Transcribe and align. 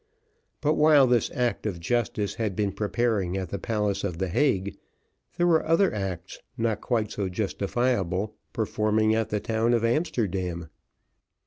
But 0.61 0.73
while 0.77 1.05
this 1.05 1.29
act 1.29 1.67
of 1.67 1.79
justice 1.79 2.33
had 2.33 2.55
been 2.55 2.71
preparing 2.71 3.37
at 3.37 3.49
the 3.49 3.59
palace 3.59 4.03
of 4.03 4.17
the 4.17 4.29
Hague, 4.29 4.75
there 5.37 5.45
were 5.45 5.63
other 5.63 5.93
acts, 5.93 6.39
not 6.57 6.81
quite 6.81 7.11
so 7.11 7.29
justifiable 7.29 8.33
performing 8.51 9.13
at 9.13 9.29
the 9.29 9.39
town 9.39 9.75
of 9.75 9.85
Amsterdam. 9.85 10.69